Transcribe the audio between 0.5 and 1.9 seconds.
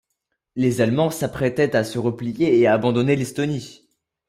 Les Allemands s’apprêtaient à